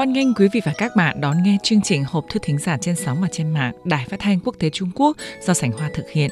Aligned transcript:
Hoan 0.00 0.12
nghênh 0.12 0.34
quý 0.34 0.48
vị 0.52 0.60
và 0.64 0.72
các 0.78 0.96
bạn 0.96 1.20
đón 1.20 1.42
nghe 1.42 1.56
chương 1.62 1.82
trình 1.82 2.04
Hộp 2.04 2.24
thư 2.28 2.40
thính 2.42 2.58
giả 2.58 2.76
trên 2.80 2.96
sóng 2.96 3.20
và 3.20 3.28
trên 3.32 3.50
mạng, 3.50 3.74
Đài 3.84 4.06
Phát 4.10 4.20
thanh 4.20 4.40
Quốc 4.40 4.56
tế 4.58 4.70
Trung 4.70 4.90
Quốc 4.94 5.16
do 5.42 5.54
Sảnh 5.54 5.72
Hoa 5.72 5.90
thực 5.94 6.10
hiện. 6.10 6.30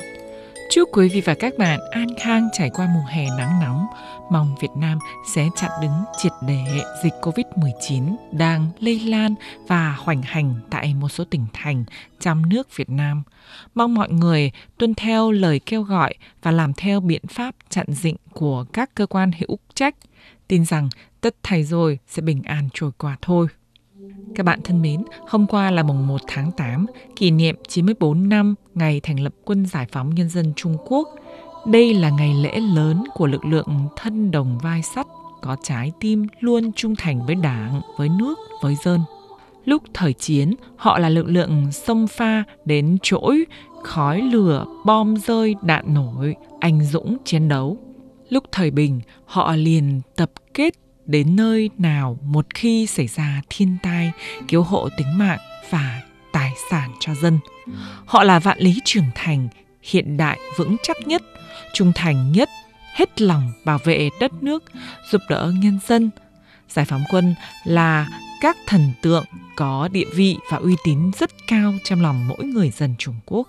Chúc 0.70 0.88
quý 0.92 1.08
vị 1.08 1.20
và 1.20 1.34
các 1.34 1.58
bạn 1.58 1.80
an 1.90 2.06
khang 2.18 2.48
trải 2.52 2.70
qua 2.70 2.88
mùa 2.94 3.04
hè 3.08 3.26
nắng 3.38 3.60
nóng. 3.62 3.86
Mong 4.30 4.54
Việt 4.60 4.70
Nam 4.76 4.98
sẽ 5.34 5.48
chặn 5.56 5.70
đứng 5.82 5.92
triệt 6.18 6.32
để 6.48 6.64
dịch 7.04 7.12
COVID-19 7.22 8.16
đang 8.32 8.66
lây 8.80 9.00
lan 9.00 9.34
và 9.66 9.92
hoành 9.98 10.22
hành 10.22 10.54
tại 10.70 10.94
một 10.94 11.08
số 11.08 11.24
tỉnh 11.24 11.46
thành 11.52 11.84
trong 12.20 12.48
nước 12.48 12.76
Việt 12.76 12.90
Nam. 12.90 13.22
Mong 13.74 13.94
mọi 13.94 14.10
người 14.10 14.50
tuân 14.78 14.94
theo 14.94 15.30
lời 15.30 15.60
kêu 15.66 15.82
gọi 15.82 16.14
và 16.42 16.50
làm 16.50 16.72
theo 16.74 17.00
biện 17.00 17.22
pháp 17.26 17.54
chặn 17.70 17.86
dịch 17.88 18.16
của 18.32 18.64
các 18.72 18.94
cơ 18.94 19.06
quan 19.06 19.30
hữu 19.38 19.58
trách. 19.74 19.94
Tin 20.48 20.64
rằng 20.64 20.88
tất 21.20 21.36
thầy 21.42 21.64
rồi 21.64 21.98
sẽ 22.06 22.22
bình 22.22 22.42
an 22.42 22.68
trôi 22.74 22.90
qua 22.98 23.16
thôi. 23.22 23.46
Các 24.34 24.46
bạn 24.46 24.60
thân 24.64 24.82
mến, 24.82 25.04
hôm 25.28 25.46
qua 25.46 25.70
là 25.70 25.82
mùng 25.82 26.06
1 26.06 26.20
tháng 26.26 26.52
8, 26.52 26.86
kỷ 27.16 27.30
niệm 27.30 27.56
94 27.68 28.28
năm 28.28 28.54
ngày 28.74 29.00
thành 29.02 29.20
lập 29.20 29.34
Quân 29.44 29.66
Giải 29.66 29.86
phóng 29.92 30.14
Nhân 30.14 30.28
dân 30.28 30.52
Trung 30.56 30.76
Quốc. 30.86 31.08
Đây 31.66 31.94
là 31.94 32.10
ngày 32.10 32.34
lễ 32.34 32.60
lớn 32.60 33.04
của 33.14 33.26
lực 33.26 33.44
lượng 33.44 33.88
thân 33.96 34.30
đồng 34.30 34.58
vai 34.62 34.82
sắt, 34.82 35.06
có 35.42 35.56
trái 35.62 35.92
tim 36.00 36.26
luôn 36.40 36.72
trung 36.72 36.96
thành 36.96 37.26
với 37.26 37.34
đảng, 37.34 37.80
với 37.96 38.08
nước, 38.08 38.38
với 38.62 38.76
dân. 38.84 39.00
Lúc 39.64 39.82
thời 39.94 40.12
chiến, 40.12 40.54
họ 40.76 40.98
là 40.98 41.08
lực 41.08 41.26
lượng 41.26 41.72
sông 41.72 42.06
pha 42.06 42.44
đến 42.64 42.98
trỗi, 43.02 43.44
khói 43.82 44.22
lửa, 44.22 44.64
bom 44.84 45.16
rơi, 45.16 45.54
đạn 45.62 45.94
nổi, 45.94 46.36
anh 46.60 46.84
dũng 46.84 47.16
chiến 47.24 47.48
đấu. 47.48 47.78
Lúc 48.28 48.44
thời 48.52 48.70
bình, 48.70 49.00
họ 49.24 49.56
liền 49.56 50.00
tập 50.16 50.30
kết 50.54 50.74
đến 51.08 51.36
nơi 51.36 51.70
nào 51.78 52.18
một 52.24 52.46
khi 52.54 52.86
xảy 52.86 53.06
ra 53.06 53.42
thiên 53.50 53.76
tai, 53.82 54.12
cứu 54.48 54.62
hộ 54.62 54.88
tính 54.96 55.18
mạng 55.18 55.38
và 55.70 56.02
tài 56.32 56.52
sản 56.70 56.90
cho 57.00 57.14
dân. 57.14 57.38
Họ 58.06 58.24
là 58.24 58.38
vạn 58.38 58.58
lý 58.58 58.78
trưởng 58.84 59.10
thành, 59.14 59.48
hiện 59.82 60.16
đại 60.16 60.38
vững 60.56 60.76
chắc 60.82 60.96
nhất, 61.06 61.22
trung 61.74 61.92
thành 61.94 62.32
nhất, 62.32 62.48
hết 62.94 63.20
lòng 63.20 63.52
bảo 63.64 63.78
vệ 63.84 64.08
đất 64.20 64.42
nước, 64.42 64.64
giúp 65.10 65.20
đỡ 65.28 65.52
nhân 65.54 65.78
dân. 65.86 66.10
Giải 66.68 66.84
phóng 66.84 67.04
quân 67.10 67.34
là 67.64 68.08
các 68.40 68.56
thần 68.66 68.92
tượng 69.02 69.24
có 69.56 69.88
địa 69.92 70.06
vị 70.14 70.36
và 70.50 70.56
uy 70.56 70.76
tín 70.84 71.10
rất 71.18 71.30
cao 71.46 71.74
trong 71.84 72.02
lòng 72.02 72.28
mỗi 72.28 72.44
người 72.44 72.70
dân 72.70 72.94
Trung 72.98 73.14
Quốc. 73.26 73.48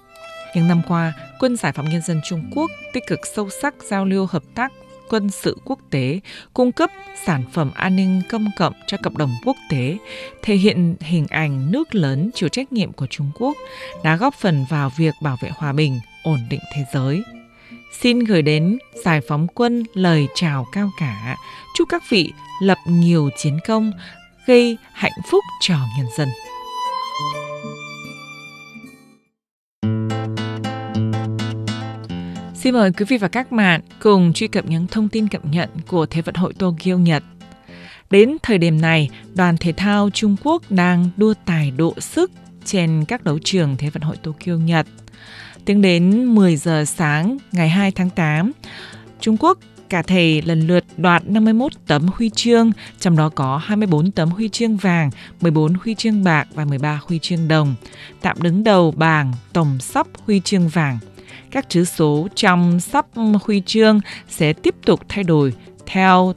Những 0.55 0.67
năm 0.67 0.81
qua, 0.87 1.13
Quân 1.39 1.55
Giải 1.57 1.71
phóng 1.71 1.89
Nhân 1.89 2.01
dân 2.01 2.21
Trung 2.29 2.49
Quốc 2.55 2.71
tích 2.93 3.03
cực 3.07 3.19
sâu 3.35 3.49
sắc 3.61 3.75
giao 3.89 4.05
lưu 4.05 4.27
hợp 4.29 4.43
tác 4.55 4.71
quân 5.09 5.29
sự 5.29 5.57
quốc 5.65 5.79
tế, 5.89 6.19
cung 6.53 6.71
cấp 6.71 6.91
sản 7.25 7.43
phẩm 7.53 7.71
an 7.75 7.95
ninh 7.95 8.21
công 8.29 8.47
cộng 8.57 8.73
cho 8.87 8.97
cộng 9.03 9.17
đồng 9.17 9.31
quốc 9.45 9.57
tế, 9.69 9.97
thể 10.41 10.55
hiện 10.55 10.95
hình 10.99 11.27
ảnh 11.29 11.71
nước 11.71 11.95
lớn 11.95 12.29
chịu 12.33 12.49
trách 12.49 12.73
nhiệm 12.73 12.93
của 12.93 13.07
Trung 13.09 13.31
Quốc, 13.39 13.57
đã 14.03 14.15
góp 14.15 14.35
phần 14.35 14.65
vào 14.69 14.91
việc 14.97 15.13
bảo 15.21 15.37
vệ 15.41 15.49
hòa 15.55 15.73
bình, 15.73 15.99
ổn 16.23 16.39
định 16.49 16.61
thế 16.75 16.85
giới. 16.93 17.23
Xin 17.99 18.19
gửi 18.19 18.41
đến 18.41 18.77
giải 19.03 19.21
phóng 19.27 19.47
quân 19.47 19.83
lời 19.93 20.27
chào 20.35 20.65
cao 20.71 20.91
cả, 20.99 21.35
chúc 21.77 21.89
các 21.89 22.03
vị 22.09 22.31
lập 22.61 22.77
nhiều 22.85 23.29
chiến 23.37 23.59
công, 23.67 23.91
gây 24.47 24.77
hạnh 24.93 25.21
phúc 25.31 25.43
cho 25.61 25.75
nhân 25.97 26.07
dân. 26.17 26.29
Xin 32.69 32.73
mời 32.73 32.91
quý 32.91 33.05
vị 33.07 33.17
và 33.17 33.27
các 33.27 33.51
bạn 33.51 33.81
cùng 33.99 34.33
truy 34.33 34.47
cập 34.47 34.65
những 34.65 34.87
thông 34.87 35.09
tin 35.09 35.27
cập 35.27 35.45
nhật 35.45 35.69
của 35.87 36.05
Thế 36.05 36.21
vận 36.21 36.35
hội 36.35 36.53
Tokyo 36.53 36.93
Nhật. 36.97 37.23
Đến 38.09 38.37
thời 38.43 38.57
điểm 38.57 38.81
này, 38.81 39.09
đoàn 39.35 39.57
thể 39.57 39.73
thao 39.77 40.09
Trung 40.09 40.35
Quốc 40.43 40.63
đang 40.69 41.09
đua 41.17 41.33
tài 41.45 41.71
độ 41.71 41.93
sức 41.99 42.31
trên 42.65 43.05
các 43.07 43.23
đấu 43.23 43.39
trường 43.43 43.75
Thế 43.77 43.89
vận 43.89 44.01
hội 44.01 44.17
Tokyo 44.23 44.53
Nhật. 44.53 44.87
Tính 45.65 45.81
đến 45.81 46.25
10 46.25 46.55
giờ 46.55 46.85
sáng 46.85 47.37
ngày 47.51 47.69
2 47.69 47.91
tháng 47.91 48.09
8, 48.09 48.51
Trung 49.19 49.37
Quốc 49.39 49.59
cả 49.89 50.01
thể 50.01 50.41
lần 50.45 50.67
lượt 50.67 50.85
đoạt 50.97 51.23
51 51.25 51.71
tấm 51.87 52.07
huy 52.07 52.29
chương, 52.29 52.71
trong 52.99 53.17
đó 53.17 53.29
có 53.29 53.57
24 53.57 54.11
tấm 54.11 54.29
huy 54.29 54.49
chương 54.49 54.77
vàng, 54.77 55.09
14 55.41 55.73
huy 55.73 55.95
chương 55.95 56.23
bạc 56.23 56.47
và 56.53 56.65
13 56.65 57.01
huy 57.07 57.19
chương 57.19 57.47
đồng, 57.47 57.75
tạm 58.21 58.37
đứng 58.41 58.63
đầu 58.63 58.91
bảng 58.91 59.33
tổng 59.53 59.79
sắp 59.79 60.07
huy 60.25 60.41
chương 60.43 60.67
vàng 60.67 60.99
các 61.51 61.69
chữ 61.69 61.85
số 61.85 62.27
trong 62.35 62.79
sắp 62.79 63.05
huy 63.43 63.61
chương 63.65 64.01
sẽ 64.27 64.53
tiếp 64.53 64.75
tục 64.85 65.01
thay 65.09 65.23
đổi 65.23 65.53
theo 65.85 66.33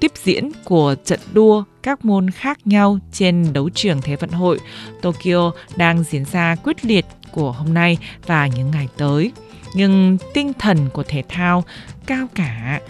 tiếp 0.00 0.12
diễn 0.24 0.50
của 0.64 0.94
trận 1.04 1.20
đua 1.32 1.64
các 1.82 2.04
môn 2.04 2.30
khác 2.30 2.58
nhau 2.64 2.98
trên 3.12 3.52
đấu 3.52 3.70
trường 3.74 4.00
Thế 4.02 4.16
vận 4.16 4.30
hội 4.30 4.58
Tokyo 5.02 5.52
đang 5.76 6.02
diễn 6.02 6.24
ra 6.24 6.56
quyết 6.64 6.84
liệt 6.84 7.06
của 7.32 7.52
hôm 7.52 7.74
nay 7.74 7.98
và 8.26 8.46
những 8.46 8.70
ngày 8.70 8.88
tới. 8.96 9.32
Nhưng 9.74 10.18
tinh 10.34 10.52
thần 10.58 10.88
của 10.92 11.02
thể 11.02 11.22
thao 11.28 11.64
cao 12.06 12.26
cả, 12.34 12.80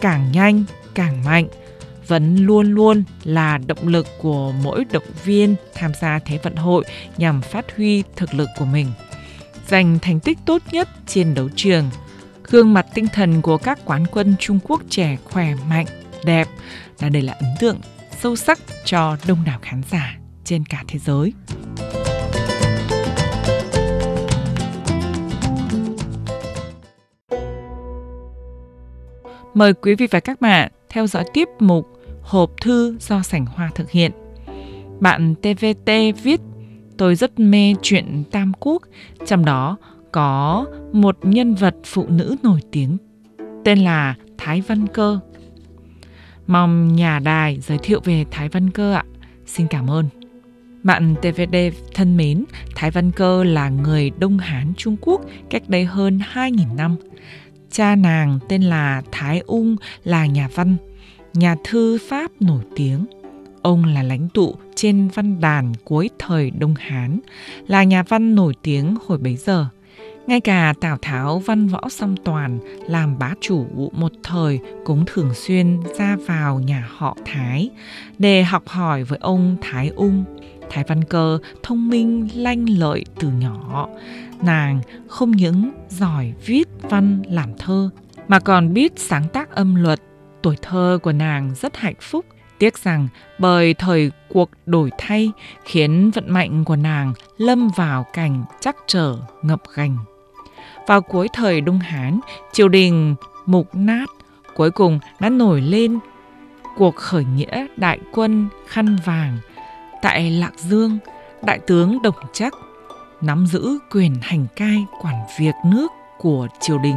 càng 0.00 0.32
nhanh, 0.32 0.64
càng 0.94 1.24
mạnh, 1.24 1.48
vẫn 2.06 2.36
luôn 2.36 2.72
luôn 2.72 3.04
là 3.24 3.58
động 3.58 3.88
lực 3.88 4.06
của 4.18 4.52
mỗi 4.62 4.84
động 4.92 5.06
viên 5.24 5.54
tham 5.74 5.92
gia 6.00 6.18
Thế 6.18 6.38
vận 6.42 6.56
hội 6.56 6.84
nhằm 7.16 7.42
phát 7.42 7.76
huy 7.76 8.02
thực 8.16 8.34
lực 8.34 8.48
của 8.58 8.64
mình 8.64 8.86
giành 9.68 9.98
thành 10.02 10.20
tích 10.20 10.38
tốt 10.46 10.62
nhất 10.72 10.88
trên 11.06 11.34
đấu 11.34 11.48
trường. 11.56 11.84
Gương 12.44 12.74
mặt 12.74 12.86
tinh 12.94 13.06
thần 13.12 13.42
của 13.42 13.56
các 13.56 13.78
quán 13.84 14.04
quân 14.12 14.34
Trung 14.38 14.58
Quốc 14.64 14.82
trẻ 14.88 15.16
khỏe 15.24 15.54
mạnh, 15.68 15.86
đẹp 16.24 16.48
là 17.00 17.08
đây 17.08 17.22
là 17.22 17.32
ấn 17.32 17.50
tượng 17.60 17.80
sâu 18.20 18.36
sắc 18.36 18.58
cho 18.84 19.16
đông 19.28 19.38
đảo 19.46 19.58
khán 19.62 19.82
giả 19.90 20.18
trên 20.44 20.64
cả 20.64 20.84
thế 20.88 20.98
giới. 20.98 21.32
Mời 29.54 29.74
quý 29.74 29.94
vị 29.94 30.06
và 30.10 30.20
các 30.20 30.40
bạn 30.40 30.72
theo 30.88 31.06
dõi 31.06 31.24
tiếp 31.34 31.48
mục 31.58 31.86
Hộp 32.22 32.50
thư 32.60 32.96
do 33.00 33.22
Sảnh 33.22 33.46
Hoa 33.46 33.70
thực 33.74 33.90
hiện. 33.90 34.12
Bạn 35.00 35.34
TVT 35.34 35.90
viết 36.22 36.40
tôi 36.98 37.14
rất 37.14 37.40
mê 37.40 37.74
chuyện 37.82 38.24
Tam 38.30 38.52
Quốc, 38.60 38.82
trong 39.26 39.44
đó 39.44 39.76
có 40.12 40.66
một 40.92 41.18
nhân 41.22 41.54
vật 41.54 41.74
phụ 41.84 42.06
nữ 42.08 42.36
nổi 42.42 42.60
tiếng 42.72 42.96
tên 43.64 43.78
là 43.78 44.14
Thái 44.38 44.60
Văn 44.60 44.86
Cơ. 44.86 45.18
Mong 46.46 46.96
nhà 46.96 47.18
đài 47.18 47.60
giới 47.60 47.78
thiệu 47.78 48.00
về 48.04 48.24
Thái 48.30 48.48
Văn 48.48 48.70
Cơ 48.70 48.92
ạ. 48.92 49.04
Xin 49.46 49.66
cảm 49.66 49.90
ơn. 49.90 50.08
Bạn 50.82 51.14
TVD 51.22 51.56
thân 51.94 52.16
mến, 52.16 52.44
Thái 52.74 52.90
Văn 52.90 53.10
Cơ 53.10 53.44
là 53.44 53.68
người 53.68 54.10
Đông 54.18 54.38
Hán 54.38 54.72
Trung 54.76 54.96
Quốc 55.00 55.20
cách 55.50 55.62
đây 55.68 55.84
hơn 55.84 56.20
2.000 56.34 56.76
năm. 56.76 56.96
Cha 57.70 57.96
nàng 57.96 58.38
tên 58.48 58.62
là 58.62 59.02
Thái 59.12 59.40
Ung 59.46 59.76
là 60.04 60.26
nhà 60.26 60.48
văn, 60.54 60.76
nhà 61.34 61.56
thư 61.64 61.98
Pháp 62.08 62.30
nổi 62.40 62.62
tiếng. 62.76 63.06
Ông 63.68 63.84
là 63.84 64.02
lãnh 64.02 64.28
tụ 64.28 64.54
trên 64.74 65.08
văn 65.14 65.40
đàn 65.40 65.72
cuối 65.84 66.10
thời 66.18 66.50
Đông 66.50 66.74
Hán, 66.78 67.20
là 67.66 67.84
nhà 67.84 68.02
văn 68.02 68.34
nổi 68.34 68.54
tiếng 68.62 68.96
hồi 69.06 69.18
bấy 69.18 69.36
giờ. 69.36 69.66
Ngay 70.26 70.40
cả 70.40 70.74
Tào 70.80 70.98
Tháo 71.02 71.38
văn 71.38 71.68
võ 71.68 71.88
song 71.88 72.14
toàn 72.24 72.58
làm 72.88 73.18
bá 73.18 73.34
chủ 73.40 73.66
một 73.92 74.12
thời 74.22 74.60
cũng 74.84 75.04
thường 75.06 75.34
xuyên 75.34 75.80
ra 75.98 76.16
vào 76.26 76.60
nhà 76.60 76.88
họ 76.96 77.16
Thái 77.24 77.70
để 78.18 78.42
học 78.42 78.68
hỏi 78.68 79.04
với 79.04 79.18
ông 79.22 79.56
Thái 79.60 79.88
Ung. 79.88 80.24
Thái 80.70 80.84
Văn 80.88 81.04
Cơ 81.04 81.38
thông 81.62 81.88
minh 81.88 82.28
lanh 82.34 82.78
lợi 82.78 83.04
từ 83.20 83.28
nhỏ. 83.28 83.88
Nàng 84.42 84.80
không 85.08 85.30
những 85.30 85.70
giỏi 85.88 86.32
viết 86.46 86.68
văn 86.82 87.22
làm 87.26 87.50
thơ 87.58 87.90
mà 88.28 88.40
còn 88.40 88.72
biết 88.74 88.92
sáng 88.96 89.28
tác 89.32 89.50
âm 89.50 89.74
luật. 89.74 90.00
Tuổi 90.42 90.56
thơ 90.62 90.98
của 91.02 91.12
nàng 91.12 91.54
rất 91.54 91.76
hạnh 91.76 91.94
phúc 92.00 92.24
Tiếc 92.58 92.78
rằng 92.78 93.08
bởi 93.38 93.74
thời 93.74 94.10
cuộc 94.28 94.50
đổi 94.66 94.90
thay 94.98 95.32
khiến 95.64 96.10
vận 96.10 96.32
mệnh 96.32 96.64
của 96.64 96.76
nàng 96.76 97.12
lâm 97.36 97.68
vào 97.76 98.06
cảnh 98.12 98.44
chắc 98.60 98.76
trở 98.86 99.16
ngập 99.42 99.62
gành. 99.74 99.96
Vào 100.86 101.00
cuối 101.00 101.28
thời 101.32 101.60
Đông 101.60 101.78
Hán, 101.78 102.20
triều 102.52 102.68
đình 102.68 103.14
mục 103.46 103.68
nát, 103.74 104.06
cuối 104.56 104.70
cùng 104.70 104.98
đã 105.20 105.28
nổi 105.28 105.60
lên 105.60 105.98
cuộc 106.76 106.96
khởi 106.96 107.24
nghĩa 107.24 107.66
đại 107.76 107.98
quân 108.12 108.48
khăn 108.66 108.96
vàng 109.04 109.38
tại 110.02 110.30
Lạc 110.30 110.52
Dương, 110.56 110.98
đại 111.42 111.58
tướng 111.58 112.02
Đồng 112.02 112.14
Chắc 112.32 112.54
nắm 113.20 113.46
giữ 113.46 113.78
quyền 113.90 114.14
hành 114.22 114.46
cai 114.56 114.86
quản 115.02 115.14
việc 115.38 115.54
nước 115.64 115.92
của 116.18 116.46
triều 116.60 116.78
đình. 116.78 116.96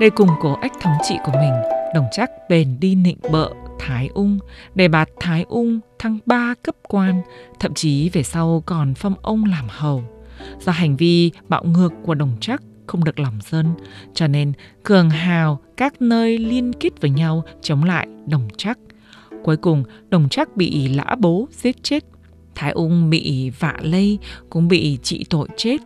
Để 0.00 0.10
cùng 0.10 0.28
cố 0.40 0.58
ích 0.62 0.72
thống 0.80 0.94
trị 1.08 1.16
của 1.24 1.32
mình, 1.32 1.52
Đồng 1.94 2.06
Chắc 2.12 2.30
bền 2.48 2.76
đi 2.80 2.94
nịnh 2.94 3.18
bợ 3.32 3.50
Thái 3.78 4.08
Ung 4.14 4.38
để 4.74 4.88
bạt 4.88 5.08
Thái 5.20 5.44
Ung 5.48 5.80
thăng 5.98 6.18
ba 6.26 6.54
cấp 6.62 6.74
quan, 6.82 7.22
thậm 7.60 7.74
chí 7.74 8.08
về 8.08 8.22
sau 8.22 8.62
còn 8.66 8.94
phong 8.94 9.14
ông 9.22 9.44
làm 9.44 9.66
hầu. 9.68 10.04
Do 10.60 10.72
hành 10.72 10.96
vi 10.96 11.30
bạo 11.48 11.64
ngược 11.64 11.92
của 12.02 12.14
đồng 12.14 12.36
trắc 12.40 12.62
không 12.86 13.04
được 13.04 13.18
lòng 13.18 13.38
dân, 13.42 13.66
cho 14.14 14.26
nên 14.26 14.52
cường 14.82 15.10
hào 15.10 15.60
các 15.76 16.02
nơi 16.02 16.38
liên 16.38 16.72
kết 16.72 17.00
với 17.00 17.10
nhau 17.10 17.44
chống 17.62 17.84
lại 17.84 18.08
đồng 18.26 18.48
trắc. 18.56 18.78
Cuối 19.42 19.56
cùng, 19.56 19.84
Đồng 20.08 20.28
Trắc 20.28 20.56
bị 20.56 20.88
lã 20.88 21.16
bố 21.18 21.48
giết 21.50 21.82
chết. 21.82 22.04
Thái 22.54 22.70
Ung 22.70 23.10
bị 23.10 23.50
vạ 23.50 23.76
lây, 23.82 24.18
cũng 24.50 24.68
bị 24.68 24.98
trị 25.02 25.24
tội 25.30 25.48
chết. 25.56 25.76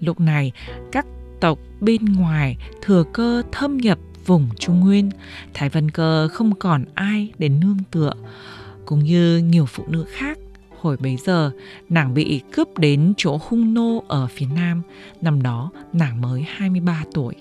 Lúc 0.00 0.20
này, 0.20 0.52
các 0.92 1.06
tộc 1.40 1.58
bên 1.80 2.04
ngoài 2.04 2.56
thừa 2.82 3.04
cơ 3.12 3.42
thâm 3.52 3.76
nhập 3.76 3.98
vùng 4.26 4.48
Trung 4.58 4.80
Nguyên. 4.80 5.10
Thái 5.54 5.68
văn 5.68 5.90
Cơ 5.90 6.28
không 6.32 6.54
còn 6.54 6.84
ai 6.94 7.32
để 7.38 7.48
nương 7.48 7.78
tựa, 7.90 8.12
cũng 8.86 8.98
như 8.98 9.38
nhiều 9.38 9.66
phụ 9.66 9.84
nữ 9.88 10.04
khác. 10.08 10.38
Hồi 10.80 10.96
bấy 10.96 11.16
giờ, 11.16 11.50
nàng 11.88 12.14
bị 12.14 12.40
cướp 12.52 12.78
đến 12.78 13.12
chỗ 13.16 13.38
hung 13.48 13.74
nô 13.74 14.04
ở 14.08 14.26
phía 14.26 14.46
nam. 14.54 14.82
Năm 15.20 15.42
đó, 15.42 15.70
nàng 15.92 16.20
mới 16.20 16.46
23 16.48 17.04
tuổi. 17.14 17.34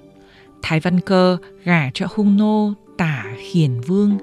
Thái 0.62 0.80
Văn 0.80 1.00
Cơ 1.00 1.38
gả 1.64 1.90
cho 1.94 2.08
hung 2.16 2.38
nô 2.38 2.74
tả 2.98 3.26
hiền 3.52 3.82
vương, 3.82 4.18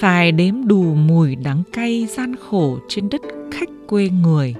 phải 0.00 0.32
đếm 0.32 0.66
đủ 0.66 0.94
mùi 0.94 1.36
đắng 1.36 1.62
cay 1.72 2.06
gian 2.06 2.36
khổ 2.36 2.78
trên 2.88 3.08
đất 3.08 3.20
khách 3.52 3.68
quê 3.86 4.08
người. 4.08 4.54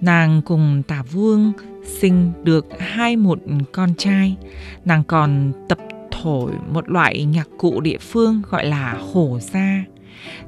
Nàng 0.00 0.42
cùng 0.44 0.82
tả 0.88 1.02
vương 1.02 1.52
sinh 1.84 2.32
được 2.44 2.66
hai 2.78 3.16
một 3.16 3.38
con 3.72 3.94
trai. 3.98 4.36
Nàng 4.84 5.04
còn 5.04 5.52
tập 5.68 5.78
thổi 6.22 6.52
một 6.72 6.90
loại 6.90 7.24
nhạc 7.24 7.48
cụ 7.58 7.80
địa 7.80 7.98
phương 7.98 8.42
gọi 8.50 8.66
là 8.66 8.98
hổ 9.12 9.38
gia. 9.40 9.84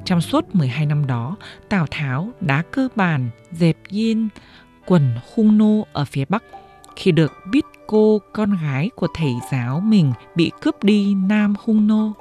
Trong 0.05 0.21
suốt 0.21 0.55
12 0.55 0.85
năm 0.85 1.07
đó, 1.07 1.35
Tào 1.69 1.87
Tháo 1.91 2.29
đã 2.41 2.63
cơ 2.71 2.87
bản 2.95 3.29
dẹp 3.51 3.77
yên 3.89 4.27
quần 4.85 5.11
hung 5.33 5.57
nô 5.57 5.87
ở 5.93 6.05
phía 6.05 6.25
Bắc. 6.29 6.43
Khi 6.95 7.11
được 7.11 7.33
biết 7.51 7.65
cô 7.87 8.21
con 8.33 8.57
gái 8.63 8.89
của 8.95 9.07
thầy 9.13 9.33
giáo 9.51 9.79
mình 9.79 10.13
bị 10.35 10.51
cướp 10.61 10.83
đi 10.83 11.13
Nam 11.13 11.53
Hung 11.63 11.87
Nô, 11.87 12.13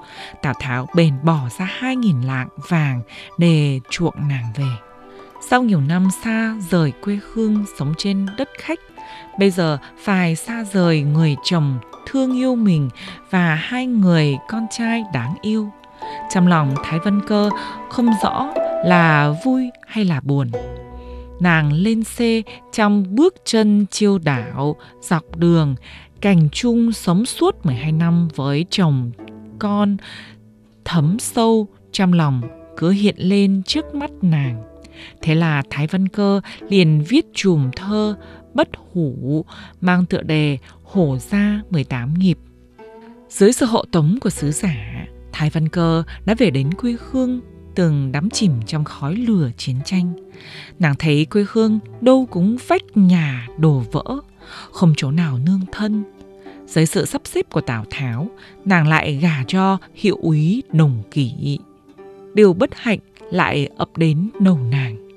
Tào 0.43 0.55
Tháo 0.61 0.87
bèn 0.95 1.15
bỏ 1.23 1.49
ra 1.59 1.71
2.000 1.81 2.27
lạng 2.27 2.49
vàng 2.69 3.01
để 3.39 3.81
chuộng 3.91 4.29
nàng 4.29 4.53
về. 4.57 4.71
Sau 5.51 5.63
nhiều 5.63 5.81
năm 5.81 6.09
xa 6.25 6.57
rời 6.71 6.93
quê 7.03 7.19
hương 7.33 7.65
sống 7.79 7.95
trên 7.99 8.27
đất 8.39 8.49
khách, 8.59 8.81
bây 9.39 9.51
giờ 9.51 9.79
phải 9.99 10.37
xa 10.37 10.65
rời 10.73 11.03
người 11.03 11.37
chồng 11.45 11.79
thương 12.07 12.37
yêu 12.37 12.55
mình 12.55 12.89
và 13.31 13.55
hai 13.55 13.87
người 13.87 14.37
con 14.49 14.67
trai 14.71 15.05
đáng 15.13 15.35
yêu. 15.43 15.71
Trong 16.31 16.47
lòng 16.47 16.75
Thái 16.85 16.99
Vân 16.99 17.21
Cơ 17.27 17.51
không 17.91 18.11
rõ 18.23 18.53
là 18.85 19.35
vui 19.45 19.71
hay 19.87 20.05
là 20.05 20.21
buồn. 20.21 20.51
Nàng 21.41 21.73
lên 21.73 22.05
xe 22.05 22.43
trong 22.73 23.05
bước 23.09 23.35
chân 23.45 23.87
chiêu 23.91 24.19
đảo 24.19 24.77
dọc 25.01 25.37
đường, 25.37 25.75
cảnh 26.21 26.49
chung 26.53 26.93
sống 26.93 27.27
suốt 27.27 27.67
12 27.67 27.93
năm 27.93 28.29
với 28.35 28.67
chồng, 28.71 29.11
con, 29.59 29.97
thấm 30.85 31.19
sâu 31.19 31.69
trong 31.93 32.13
lòng 32.13 32.43
cứ 32.77 32.91
hiện 32.91 33.15
lên 33.19 33.63
trước 33.67 33.95
mắt 33.95 34.11
nàng. 34.23 34.63
Thế 35.23 35.35
là 35.35 35.63
Thái 35.71 35.87
Văn 35.87 36.09
Cơ 36.09 36.41
liền 36.69 37.05
viết 37.09 37.27
chùm 37.35 37.71
thơ 37.77 38.17
bất 38.55 38.69
hủ 38.93 39.45
mang 39.81 40.07
tựa 40.07 40.23
đề 40.23 40.59
Hổ 40.83 41.19
ra 41.31 41.63
18 41.71 42.15
nghiệp 42.15 42.39
Dưới 43.29 43.53
sự 43.53 43.67
hộ 43.67 43.85
tống 43.93 44.19
của 44.21 44.31
sứ 44.31 44.51
giả, 44.51 45.07
Thái 45.33 45.51
Văn 45.51 45.69
Cơ 45.69 46.03
đã 46.25 46.35
về 46.39 46.51
đến 46.51 46.75
quê 46.75 46.97
hương 47.11 47.41
từng 47.75 48.13
đắm 48.13 48.31
chìm 48.31 48.53
trong 48.67 48.85
khói 48.85 49.15
lửa 49.15 49.51
chiến 49.57 49.77
tranh. 49.85 50.13
Nàng 50.79 50.95
thấy 50.99 51.25
quê 51.25 51.47
hương 51.49 51.79
đâu 52.01 52.27
cũng 52.31 52.57
vách 52.69 52.97
nhà 52.97 53.49
đổ 53.59 53.83
vỡ, 53.93 54.05
không 54.73 54.95
chỗ 54.97 55.11
nào 55.11 55.39
nương 55.39 55.61
thân. 55.73 56.05
Dưới 56.67 56.87
sự 56.87 57.05
sắp 57.05 57.23
xếp 57.25 57.51
của 57.51 57.61
Tào 57.61 57.85
Tháo, 57.91 58.29
nàng 58.65 58.89
lại 58.89 59.15
gả 59.17 59.45
cho 59.47 59.79
hiệu 59.95 60.19
úy 60.23 60.63
Đồng 60.73 61.03
Kỷ. 61.11 61.59
Điều 62.35 62.53
bất 62.53 62.71
hạnh 62.75 62.99
lại 63.31 63.69
ập 63.77 63.97
đến 63.97 64.31
đầu 64.41 64.59
nàng. 64.71 65.09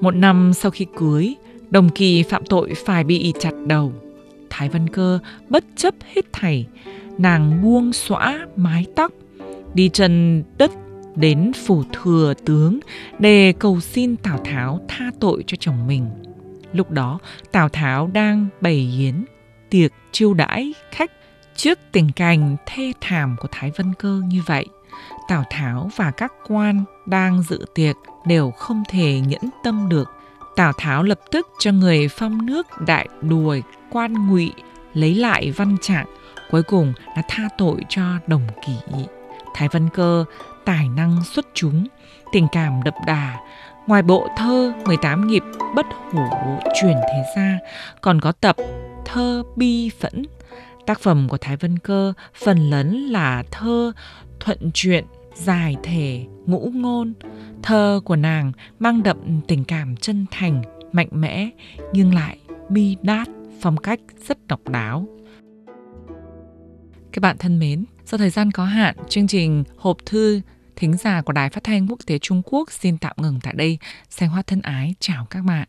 Một 0.00 0.14
năm 0.14 0.52
sau 0.54 0.70
khi 0.70 0.86
cưới, 0.96 1.34
Đồng 1.72 1.88
Kỳ 1.88 2.22
phạm 2.22 2.44
tội 2.44 2.74
phải 2.74 3.04
bị 3.04 3.32
chặt 3.40 3.52
đầu. 3.66 3.92
Thái 4.50 4.68
Văn 4.68 4.88
Cơ 4.88 5.18
bất 5.48 5.64
chấp 5.76 5.94
hết 6.14 6.32
thảy, 6.32 6.66
nàng 7.18 7.62
buông 7.62 7.92
xõa 7.92 8.46
mái 8.56 8.86
tóc, 8.96 9.12
đi 9.74 9.88
chân 9.88 10.44
đất 10.58 10.70
đến 11.16 11.52
phủ 11.66 11.82
thừa 11.92 12.34
tướng 12.44 12.78
để 13.18 13.54
cầu 13.58 13.80
xin 13.80 14.16
Tào 14.16 14.38
Tháo 14.44 14.80
tha 14.88 15.10
tội 15.20 15.44
cho 15.46 15.56
chồng 15.60 15.86
mình. 15.86 16.10
Lúc 16.72 16.90
đó, 16.90 17.18
Tào 17.52 17.68
Tháo 17.68 18.06
đang 18.06 18.46
bày 18.60 18.90
yến 18.98 19.24
tiệc 19.70 19.92
chiêu 20.12 20.34
đãi 20.34 20.74
khách 20.90 21.10
trước 21.56 21.78
tình 21.92 22.12
cảnh 22.16 22.56
thê 22.66 22.92
thảm 23.00 23.36
của 23.40 23.48
Thái 23.52 23.72
Vân 23.76 23.94
Cơ 23.98 24.22
như 24.26 24.42
vậy. 24.46 24.66
Tào 25.28 25.44
Tháo 25.50 25.90
và 25.96 26.10
các 26.10 26.32
quan 26.48 26.84
đang 27.06 27.42
dự 27.42 27.66
tiệc 27.74 27.96
đều 28.26 28.50
không 28.50 28.82
thể 28.88 29.20
nhẫn 29.20 29.42
tâm 29.64 29.88
được. 29.88 30.08
Tào 30.56 30.72
Tháo 30.78 31.02
lập 31.02 31.20
tức 31.30 31.48
cho 31.58 31.72
người 31.72 32.08
phong 32.08 32.46
nước 32.46 32.66
đại 32.86 33.08
đuổi 33.20 33.62
quan 33.90 34.28
ngụy 34.28 34.52
lấy 34.94 35.14
lại 35.14 35.50
văn 35.56 35.76
trạng, 35.80 36.06
cuối 36.50 36.62
cùng 36.62 36.92
là 37.16 37.22
tha 37.28 37.48
tội 37.58 37.80
cho 37.88 38.02
đồng 38.26 38.46
kỷ. 38.66 38.72
Thái 39.54 39.68
Văn 39.72 39.88
Cơ 39.94 40.24
tài 40.64 40.88
năng 40.88 41.24
xuất 41.24 41.46
chúng, 41.54 41.86
tình 42.32 42.46
cảm 42.52 42.82
đậm 42.82 42.94
đà. 43.06 43.38
Ngoài 43.86 44.02
bộ 44.02 44.28
thơ 44.36 44.72
18 44.86 45.26
nghiệp 45.26 45.42
bất 45.74 45.86
hủ 46.10 46.24
truyền 46.80 46.94
thế 46.94 47.24
gia, 47.36 47.58
còn 48.00 48.20
có 48.20 48.32
tập 48.32 48.56
thơ 49.04 49.42
bi 49.56 49.90
phẫn. 50.00 50.22
Tác 50.86 51.00
phẩm 51.00 51.28
của 51.28 51.38
Thái 51.40 51.56
Vân 51.56 51.78
Cơ 51.78 52.12
phần 52.44 52.70
lớn 52.70 52.96
là 52.96 53.42
thơ 53.50 53.92
thuận 54.40 54.70
truyện, 54.74 55.04
dài 55.34 55.76
thể, 55.82 56.26
ngũ 56.46 56.70
ngôn. 56.74 57.14
Thơ 57.62 58.00
của 58.04 58.16
nàng 58.16 58.52
mang 58.78 59.02
đậm 59.02 59.40
tình 59.48 59.64
cảm 59.64 59.96
chân 59.96 60.26
thành, 60.30 60.62
mạnh 60.92 61.08
mẽ 61.10 61.50
nhưng 61.92 62.14
lại 62.14 62.38
bi 62.68 62.96
đát, 63.02 63.28
phong 63.60 63.76
cách 63.76 64.00
rất 64.28 64.46
độc 64.46 64.68
đáo. 64.68 65.06
Các 67.12 67.20
bạn 67.20 67.36
thân 67.38 67.58
mến, 67.58 67.84
do 68.06 68.18
thời 68.18 68.30
gian 68.30 68.50
có 68.50 68.64
hạn, 68.64 68.96
chương 69.08 69.26
trình 69.26 69.64
hộp 69.76 69.96
thư 70.06 70.40
thính 70.76 70.96
giả 70.96 71.22
của 71.22 71.32
Đài 71.32 71.50
Phát 71.50 71.64
thanh 71.64 71.86
Quốc 71.88 71.98
tế 72.06 72.18
Trung 72.18 72.42
Quốc 72.44 72.72
xin 72.72 72.98
tạm 72.98 73.16
ngừng 73.16 73.38
tại 73.42 73.54
đây. 73.56 73.78
Xanh 74.10 74.28
Hoa 74.28 74.42
thân 74.42 74.60
ái 74.60 74.94
chào 75.00 75.26
các 75.30 75.42
bạn. 75.44 75.66